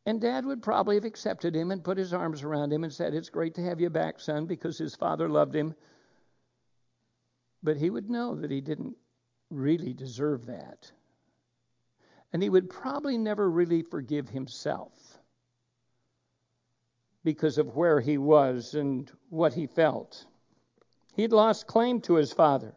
[0.06, 3.16] And dad would probably have accepted him and put his arms around him and said,
[3.16, 5.74] It's great to have you back, son, because his father loved him.
[7.64, 8.96] But he would know that he didn't
[9.50, 10.92] really deserve that.
[12.32, 14.92] And he would probably never really forgive himself
[17.26, 20.26] because of where he was and what he felt.
[21.16, 22.74] He'd lost claim to his father.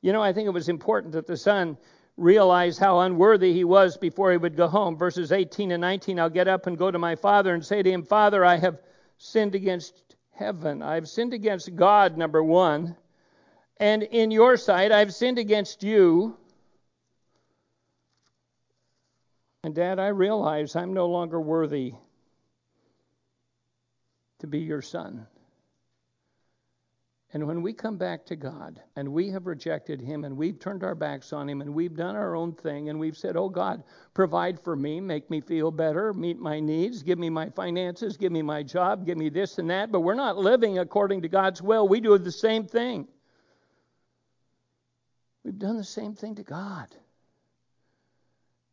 [0.00, 1.76] You know, I think it was important that the son
[2.16, 4.96] realize how unworthy he was before he would go home.
[4.96, 7.90] Verses 18 and 19 I'll get up and go to my father and say to
[7.90, 8.78] him, Father, I have
[9.18, 10.82] sinned against heaven.
[10.82, 12.96] I've sinned against God, number one.
[13.78, 16.36] And in your sight, I've sinned against you.
[19.62, 21.94] And, Dad, I realize I'm no longer worthy
[24.44, 25.26] to be your son.
[27.32, 30.84] And when we come back to God and we have rejected Him and we've turned
[30.84, 33.82] our backs on Him and we've done our own thing and we've said, Oh God,
[34.12, 38.30] provide for me, make me feel better, meet my needs, give me my finances, give
[38.30, 41.62] me my job, give me this and that, but we're not living according to God's
[41.62, 41.88] will.
[41.88, 43.08] We do the same thing.
[45.42, 46.94] We've done the same thing to God.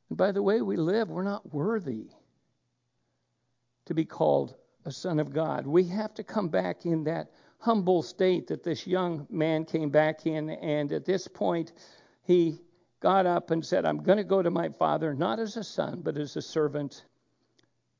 [0.10, 2.10] And by the way we live, we're not worthy
[3.86, 4.54] to be called
[4.86, 5.68] a son of God.
[5.68, 10.26] We have to come back in that humble state that this young man came back
[10.26, 10.50] in.
[10.50, 11.74] And at this point,
[12.24, 12.60] he
[13.00, 16.02] got up and said, I'm going to go to my father, not as a son,
[16.04, 17.06] but as a servant.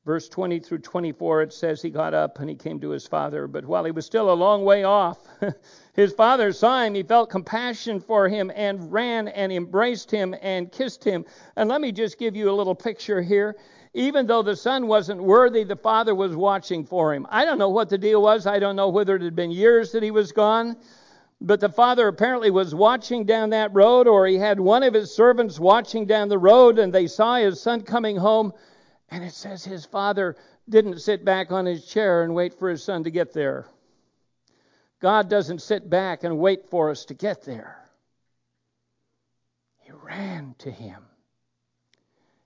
[0.04, 3.46] Verse 20 through 24, it says he got up and he came to his father.
[3.46, 5.18] But while he was still a long way off,
[5.94, 6.94] his father saw him.
[6.94, 11.24] He felt compassion for him and ran and embraced him and kissed him.
[11.54, 13.56] And let me just give you a little picture here.
[13.94, 17.26] Even though the son wasn't worthy, the father was watching for him.
[17.28, 18.46] I don't know what the deal was.
[18.46, 20.76] I don't know whether it had been years that he was gone.
[21.42, 25.14] But the father apparently was watching down that road, or he had one of his
[25.14, 28.52] servants watching down the road, and they saw his son coming home.
[29.10, 30.36] And it says his father
[30.68, 33.66] didn't sit back on his chair and wait for his son to get there.
[35.00, 37.76] God doesn't sit back and wait for us to get there.
[39.80, 41.04] He ran to him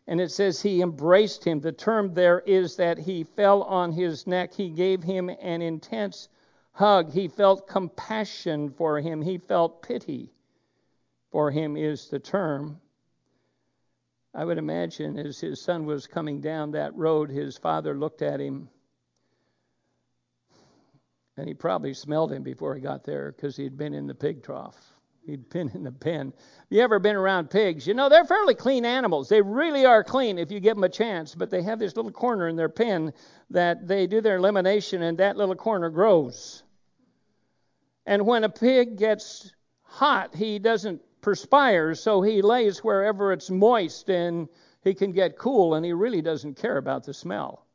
[0.07, 1.61] and it says he embraced him.
[1.61, 4.55] The term there is that he fell on his neck.
[4.55, 6.29] He gave him an intense
[6.73, 7.12] hug.
[7.12, 9.23] He felt compassion for him.
[9.23, 10.33] He felt pity
[11.31, 12.81] for him, is the term.
[14.33, 18.40] I would imagine as his son was coming down that road, his father looked at
[18.40, 18.69] him
[21.37, 24.42] and he probably smelled him before he got there because he'd been in the pig
[24.42, 24.95] trough.
[25.26, 26.32] He'd been in the pen.
[26.70, 27.84] You ever been around pigs?
[27.84, 29.28] You know, they're fairly clean animals.
[29.28, 32.12] They really are clean if you give them a chance, but they have this little
[32.12, 33.12] corner in their pen
[33.50, 36.62] that they do their elimination, and that little corner grows.
[38.06, 44.08] And when a pig gets hot, he doesn't perspire, so he lays wherever it's moist
[44.08, 44.48] and
[44.82, 47.66] he can get cool, and he really doesn't care about the smell.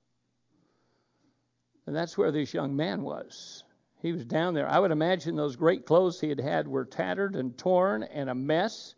[1.85, 3.65] And that's where this young man was.
[4.01, 4.67] He was down there.
[4.67, 8.35] I would imagine those great clothes he had had were tattered and torn and a
[8.35, 8.95] mess.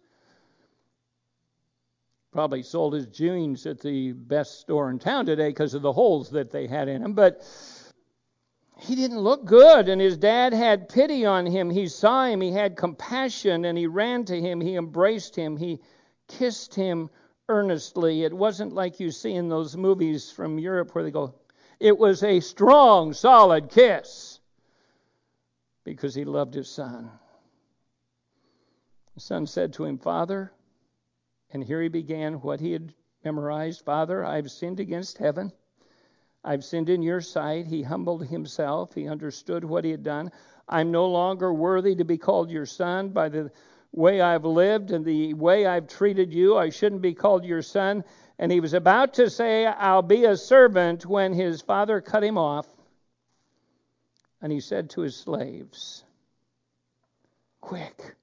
[2.31, 6.29] Probably sold his jeans at the best store in town today because of the holes
[6.29, 7.13] that they had in them.
[7.13, 7.45] But
[8.79, 11.69] he didn't look good, and his dad had pity on him.
[11.69, 14.61] He saw him, he had compassion, and he ran to him.
[14.61, 15.81] He embraced him, he
[16.29, 17.09] kissed him
[17.49, 18.23] earnestly.
[18.23, 21.35] It wasn't like you see in those movies from Europe where they go,
[21.81, 24.32] it was a strong, solid kiss
[25.83, 27.09] because he loved his son.
[29.15, 30.51] The son said to him, Father,
[31.51, 32.93] and here he began what he had
[33.23, 35.51] memorized Father, I've sinned against heaven.
[36.43, 37.67] I've sinned in your sight.
[37.67, 38.93] He humbled himself.
[38.93, 40.31] He understood what he had done.
[40.67, 43.51] I'm no longer worthy to be called your son by the
[43.93, 46.57] way I've lived and the way I've treated you.
[46.57, 48.03] I shouldn't be called your son.
[48.39, 52.37] And he was about to say, I'll be a servant, when his father cut him
[52.37, 52.67] off.
[54.43, 56.03] And he said to his slaves,
[57.61, 58.17] Quick,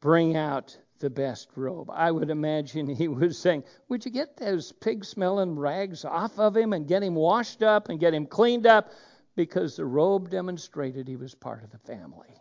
[0.00, 1.90] bring out the best robe.
[1.92, 6.56] I would imagine he was saying, Would you get those pig smelling rags off of
[6.56, 8.90] him and get him washed up and get him cleaned up?
[9.36, 12.34] Because the robe demonstrated he was part of the family.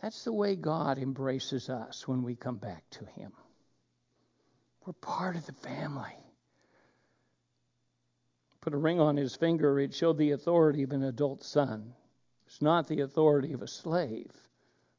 [0.00, 3.32] That's the way God embraces us when we come back to him.
[4.86, 6.16] We're part of the family.
[8.68, 11.94] Put a ring on his finger, it showed the authority of an adult son.
[12.46, 14.30] It's not the authority of a slave.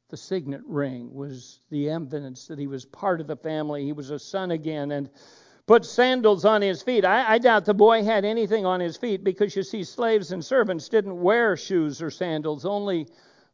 [0.08, 3.84] The signet ring was the evidence that he was part of the family.
[3.84, 4.90] He was a son again.
[4.90, 5.08] And
[5.66, 7.04] put sandals on his feet.
[7.04, 10.44] I, I, doubt the boy had anything on his feet because you see, slaves and
[10.44, 13.06] servants didn't wear shoes or sandals, only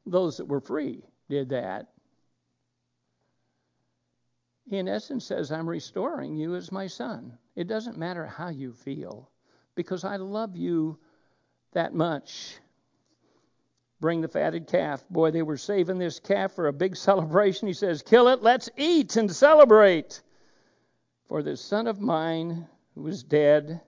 [0.06, 1.88] those that were free did that
[4.64, 7.36] he in essence says, I'm restoring you as my son.
[7.54, 9.30] It doesn't matter how you feel
[9.76, 10.98] because I love you
[11.72, 12.56] that much.
[14.00, 15.04] Bring the fatted calf.
[15.08, 17.68] Boy, they were saving this calf for a big celebration.
[17.68, 20.20] He says, Kill it, let's eat and celebrate.
[21.28, 23.80] For this son of mine who was dead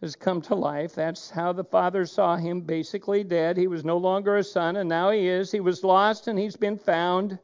[0.00, 0.94] has come to life.
[0.94, 3.56] That's how the father saw him, basically dead.
[3.56, 5.50] He was no longer a son, and now he is.
[5.50, 7.38] He was lost, and he's been found.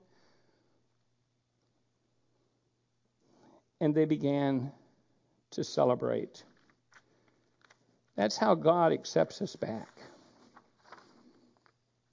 [3.83, 4.71] and they began
[5.51, 6.45] to celebrate.
[8.17, 9.89] That's how God accepts us back.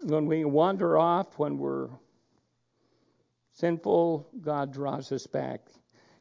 [0.02, 1.90] When we wander off, when we're
[3.54, 5.62] sinful, God draws us back.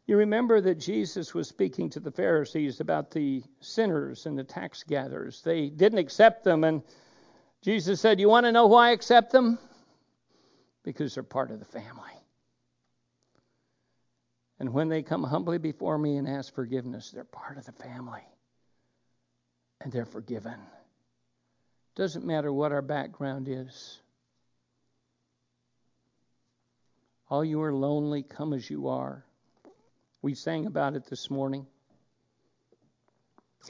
[0.07, 4.83] You remember that Jesus was speaking to the Pharisees about the sinners and the tax
[4.83, 5.43] gatherers.
[5.43, 6.83] They didn't accept them, and
[7.63, 9.59] Jesus said, You want to know why I accept them?
[10.83, 12.11] Because they're part of the family.
[14.59, 18.23] And when they come humbly before me and ask forgiveness, they're part of the family.
[19.81, 20.59] And they're forgiven.
[21.95, 24.01] Doesn't matter what our background is.
[27.31, 29.25] All you are lonely, come as you are.
[30.23, 31.67] We sang about it this morning.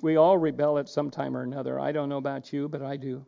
[0.01, 1.81] We all rebel at some time or another.
[1.81, 3.25] I don't know about you, but I do.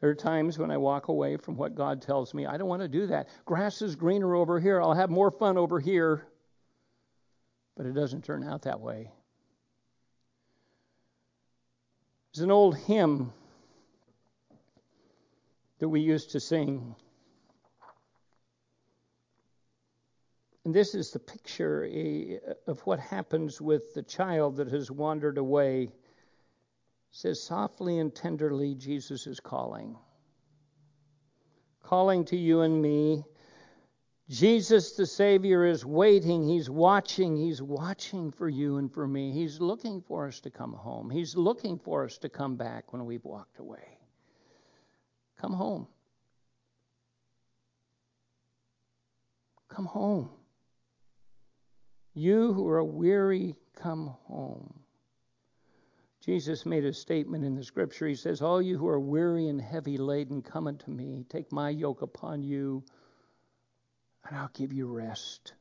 [0.00, 2.46] There are times when I walk away from what God tells me.
[2.46, 3.28] I don't want to do that.
[3.44, 4.80] Grass is greener over here.
[4.80, 6.26] I'll have more fun over here.
[7.76, 9.10] But it doesn't turn out that way.
[12.36, 13.32] There's an old hymn
[15.78, 16.94] that we used to sing.
[20.66, 25.38] And this is the picture eh, of what happens with the child that has wandered
[25.38, 25.88] away
[27.10, 29.96] says, softly and tenderly, Jesus is calling.
[31.82, 33.24] Calling to you and me.
[34.28, 36.48] Jesus, the Savior, is waiting.
[36.48, 37.36] He's watching.
[37.36, 39.30] He's watching for you and for me.
[39.30, 41.10] He's looking for us to come home.
[41.10, 43.98] He's looking for us to come back when we've walked away.
[45.40, 45.86] Come home.
[49.68, 50.30] Come home.
[52.14, 54.72] You who are weary, come home.
[56.20, 58.08] Jesus made a statement in the scripture.
[58.08, 61.24] He says, All you who are weary and heavy laden, come unto me.
[61.28, 62.82] Take my yoke upon you,
[64.28, 65.52] and I'll give you rest.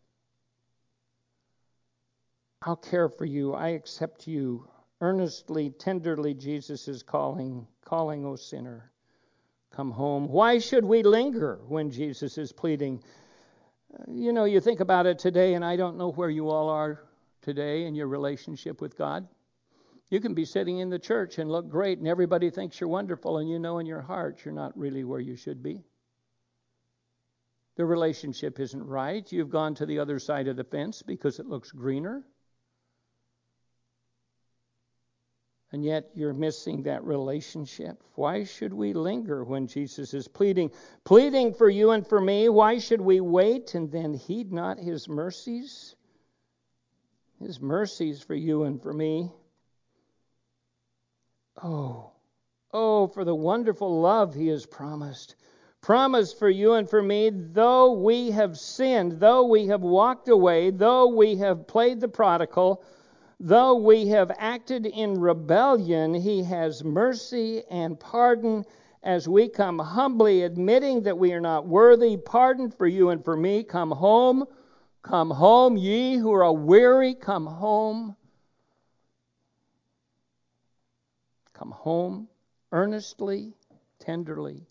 [2.61, 3.53] I'll care for you.
[3.53, 4.67] I accept you.
[5.01, 8.91] Earnestly, tenderly, Jesus is calling, calling, O sinner,
[9.71, 10.27] come home.
[10.29, 13.03] Why should we linger when Jesus is pleading?
[13.93, 16.69] Uh, you know, you think about it today, and I don't know where you all
[16.69, 17.03] are
[17.41, 19.27] today in your relationship with God.
[20.09, 23.37] You can be sitting in the church and look great, and everybody thinks you're wonderful,
[23.37, 25.83] and you know in your heart you're not really where you should be.
[27.75, 29.29] The relationship isn't right.
[29.31, 32.23] You've gone to the other side of the fence because it looks greener.
[35.71, 38.01] And yet you're missing that relationship.
[38.13, 40.71] Why should we linger when Jesus is pleading?
[41.03, 42.47] Pleading for you and for me.
[42.47, 45.95] Why should we wait and then heed not his mercies?
[47.41, 49.33] His mercies for you and for me.
[51.61, 52.11] Oh,
[52.71, 55.35] oh, for the wonderful love he has promised.
[55.85, 60.71] Promised for you and for me, though we have sinned, though we have walked away,
[60.71, 62.83] though we have played the prodigal,
[63.39, 68.65] though we have acted in rebellion, he has mercy and pardon
[69.03, 72.17] as we come humbly admitting that we are not worthy.
[72.17, 73.61] Pardon for you and for me.
[73.61, 74.45] Come home.
[75.03, 78.15] Come home, ye who are weary, come home.
[81.53, 82.27] Come home
[82.71, 83.53] earnestly,
[83.99, 84.65] tenderly.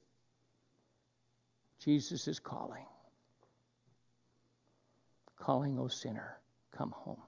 [1.84, 2.86] Jesus is calling.
[5.38, 6.38] Calling, O sinner,
[6.74, 7.20] come home.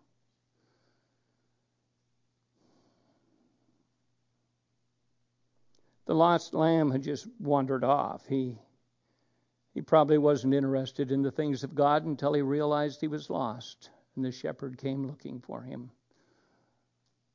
[6.06, 8.24] The lost lamb had just wandered off.
[8.26, 8.58] He
[9.74, 13.90] he probably wasn't interested in the things of God until he realized he was lost,
[14.14, 15.90] and the shepherd came looking for him.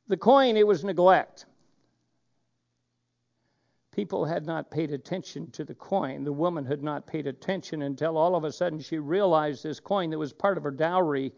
[0.07, 1.45] The coin, it was neglect
[3.91, 6.23] people had not paid attention to the coin.
[6.23, 10.09] The woman had not paid attention until all of a sudden she realized this coin
[10.11, 11.33] that was part of her dowry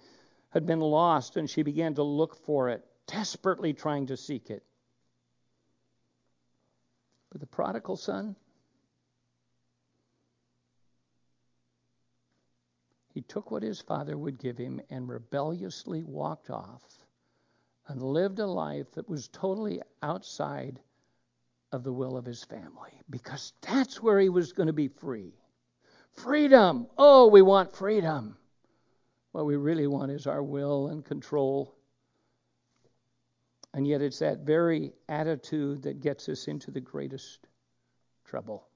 [0.50, 4.64] had been lost, and she began to look for it, desperately trying to seek it.
[7.32, 8.36] But the prodigal son,
[13.16, 16.84] he took what his father would give him and rebelliously walked off
[17.88, 20.80] and lived a life that was totally outside
[21.74, 25.34] of the will of his family because that's where he was going to be free.
[26.14, 26.88] Freedom.
[26.98, 28.38] Oh, we want freedom.
[29.32, 31.76] What we really want is our will and control.
[33.74, 37.48] And yet, it's that very attitude that gets us into the greatest
[38.24, 38.68] trouble.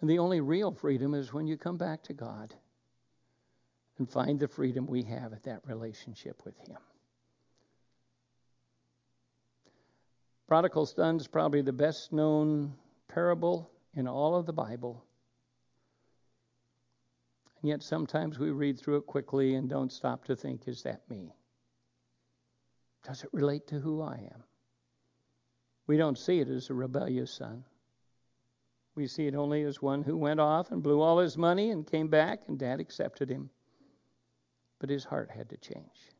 [0.00, 2.54] And the only real freedom is when you come back to God
[3.98, 6.76] and find the freedom we have at that relationship with Him.
[10.48, 12.72] Prodigal son is probably the best known
[13.06, 15.04] parable in all of the Bible.
[17.60, 21.02] And yet sometimes we read through it quickly and don't stop to think, is that
[21.10, 21.34] me?
[23.04, 24.42] Does it relate to who I am?
[25.86, 27.64] We don't see it as a rebellious son.
[28.94, 31.86] We see it only as one who went off and blew all his money and
[31.86, 33.50] came back, and dad accepted him.
[34.78, 36.12] But his heart had to change.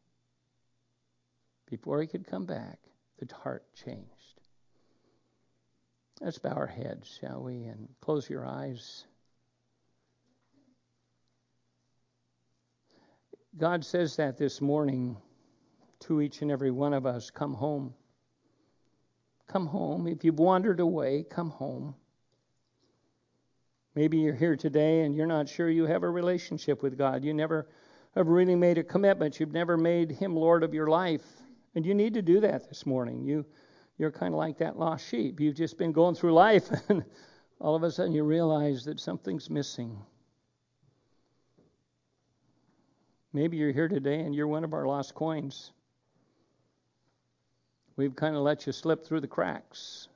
[1.66, 2.78] Before he could come back,
[3.18, 4.17] the heart changed.
[6.20, 9.04] Let's bow our heads, shall we, and close your eyes.
[13.56, 15.16] God says that this morning
[16.00, 17.94] to each and every one of us come home.
[19.46, 20.08] Come home.
[20.08, 21.94] If you've wandered away, come home.
[23.94, 27.24] Maybe you're here today and you're not sure you have a relationship with God.
[27.24, 27.68] You never
[28.14, 29.38] have really made a commitment.
[29.38, 31.26] You've never made Him Lord of your life.
[31.74, 33.24] And you need to do that this morning.
[33.24, 33.46] You
[33.98, 35.40] you're kind of like that lost sheep.
[35.40, 37.04] You've just been going through life, and
[37.60, 39.98] all of a sudden you realize that something's missing.
[43.32, 45.72] Maybe you're here today and you're one of our lost coins.
[47.96, 50.08] We've kind of let you slip through the cracks.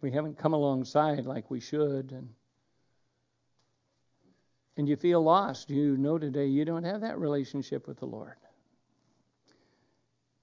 [0.00, 2.28] We haven't come alongside like we should, and
[4.76, 5.70] and you feel lost.
[5.70, 8.36] You know today you don't have that relationship with the Lord.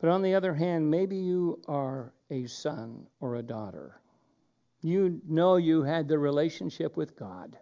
[0.04, 4.02] But on the other hand, maybe you are a son or a daughter.
[4.82, 7.58] You know you had the relationship with God.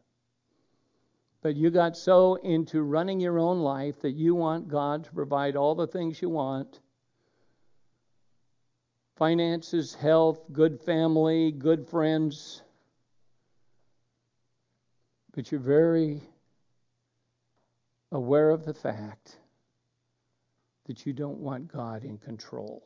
[1.43, 5.55] But you got so into running your own life that you want God to provide
[5.55, 6.79] all the things you want
[9.17, 12.63] finances, health, good family, good friends.
[15.35, 16.23] But you're very
[18.11, 19.37] aware of the fact
[20.91, 22.83] that you don't want God in control.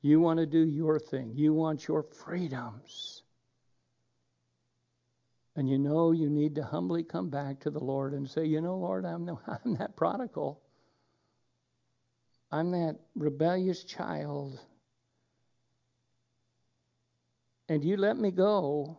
[0.00, 3.22] You want to do your thing, you want your freedoms.
[5.54, 8.60] And you know you need to humbly come back to the Lord and say, You
[8.60, 10.60] know, Lord, I'm, the, I'm that prodigal.
[12.50, 14.58] I'm that rebellious child.
[17.68, 18.98] And you let me go.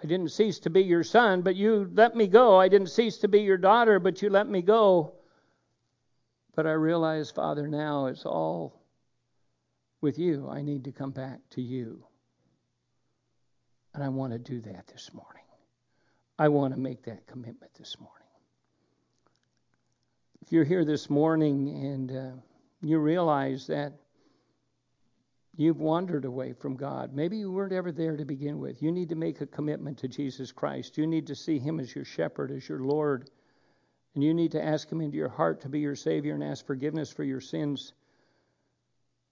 [0.00, 2.60] I didn't cease to be your son, but you let me go.
[2.60, 5.14] I didn't cease to be your daughter, but you let me go.
[6.54, 8.80] But I realize, Father, now it's all
[10.00, 10.48] with you.
[10.48, 12.04] I need to come back to you.
[13.94, 15.44] And I want to do that this morning.
[16.38, 18.14] I want to make that commitment this morning.
[20.42, 22.30] If you're here this morning and uh,
[22.82, 23.94] you realize that
[25.56, 29.08] you've wandered away from God, maybe you weren't ever there to begin with, you need
[29.08, 30.98] to make a commitment to Jesus Christ.
[30.98, 33.30] You need to see Him as your shepherd, as your Lord.
[34.14, 36.64] And you need to ask Him into your heart to be your Savior and ask
[36.66, 37.92] forgiveness for your sins.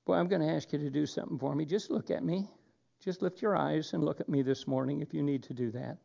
[0.05, 1.65] Boy, I'm going to ask you to do something for me.
[1.65, 2.51] Just look at me.
[3.05, 5.71] Just lift your eyes and look at me this morning if you need to do
[5.73, 5.99] that.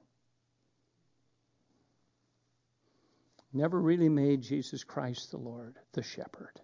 [3.53, 6.59] Never really made Jesus Christ the Lord, the shepherd.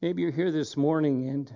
[0.00, 1.52] Maybe you're here this morning and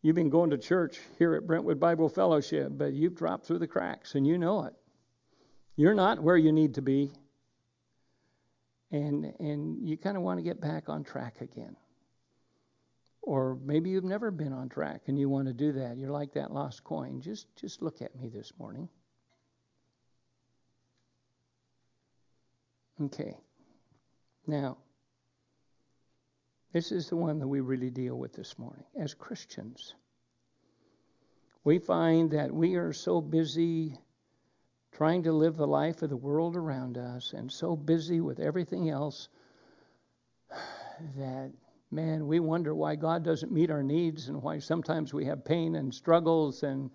[0.00, 3.66] you've been going to church here at Brentwood Bible Fellowship, but you've dropped through the
[3.66, 4.74] cracks and you know it.
[5.76, 7.12] You're not where you need to be.
[8.90, 11.76] And and you kind of want to get back on track again.
[13.22, 15.96] Or maybe you've never been on track and you want to do that.
[15.96, 17.20] You're like that lost coin.
[17.20, 18.88] Just just look at me this morning.
[23.00, 23.36] Okay.
[24.46, 24.76] Now,
[26.72, 28.84] this is the one that we really deal with this morning.
[28.96, 29.94] As Christians,
[31.64, 33.98] we find that we are so busy
[34.94, 38.88] trying to live the life of the world around us and so busy with everything
[38.88, 39.28] else
[41.16, 41.50] that
[41.90, 45.76] man, we wonder why God doesn't meet our needs and why sometimes we have pain
[45.76, 46.90] and struggles and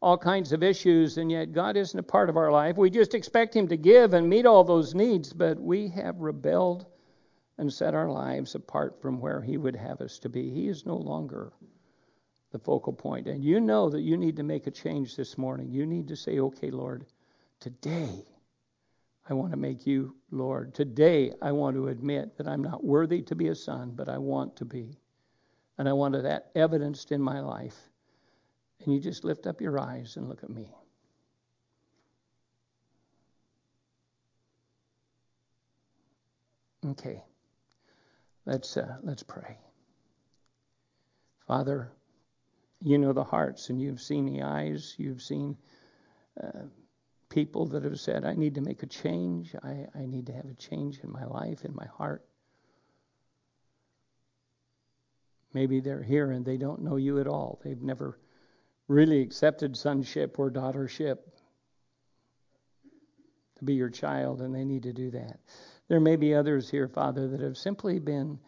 [0.00, 2.76] all kinds of issues, and yet God isn't a part of our life.
[2.76, 6.86] We just expect Him to give and meet all those needs, but we have rebelled
[7.56, 10.50] and set our lives apart from where He would have us to be.
[10.50, 11.52] He is no longer
[12.52, 13.26] the focal point.
[13.28, 15.70] And you know that you need to make a change this morning.
[15.70, 17.06] You need to say, okay, Lord,
[17.64, 18.24] today
[19.28, 20.74] I want to make you Lord.
[20.74, 24.18] Today, I want to admit that I'm not worthy to be a son, but I
[24.18, 24.98] want to be.
[25.78, 27.76] And I want that evidenced in my life.
[28.84, 30.74] And you just lift up your eyes and look at me.
[36.86, 37.24] Okay.
[38.44, 39.56] Let's uh, let's pray.
[41.46, 41.90] Father,
[42.82, 45.56] you know the hearts and you've seen the eyes, you've seen
[46.42, 46.64] uh,
[47.34, 49.56] people that have said, I need to make a change.
[49.64, 52.24] I, I need to have a change in my life, in my heart.
[55.52, 57.60] Maybe they're here and they don't know you at all.
[57.64, 58.20] They've never
[58.86, 61.18] really accepted sonship or daughtership
[63.58, 65.40] to be your child, and they need to do that.
[65.88, 68.38] There may be others here, Father, that have simply been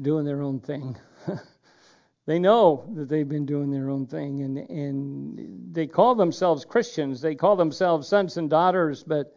[0.00, 0.96] doing their own thing.
[2.24, 7.20] They know that they've been doing their own thing, and, and they call themselves Christians.
[7.20, 9.36] They call themselves sons and daughters, but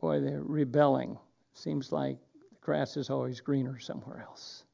[0.00, 1.18] boy, they're rebelling.
[1.54, 2.18] Seems like
[2.50, 4.64] the grass is always greener somewhere else.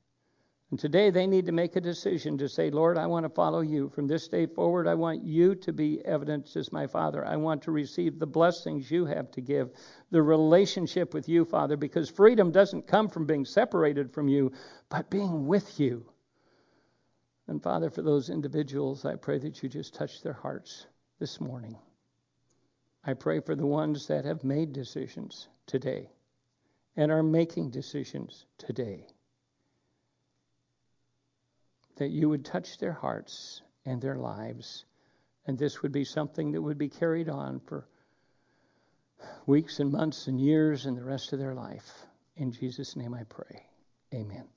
[0.71, 3.61] And today they need to make a decision to say, Lord, I want to follow
[3.61, 3.91] you.
[3.91, 7.27] From this day forward, I want you to be evidence as my Father.
[7.27, 9.73] I want to receive the blessings you have to give,
[10.11, 14.51] the relationship with you, Father, because freedom doesn't come from being separated from you,
[14.89, 16.07] but being with you.
[17.53, 20.87] And Father, for those individuals, I pray that you just touch their hearts
[21.19, 21.77] this morning.
[23.05, 26.09] I pray for the ones that have made decisions today
[26.97, 29.07] and are making decisions today.
[31.97, 34.87] That you would touch their hearts and their lives,
[35.47, 37.87] and this would be something that would be carried on for
[39.45, 42.07] weeks and months and years and the rest of their life.
[42.35, 43.67] In Jesus' name I pray.
[44.15, 44.49] Amen.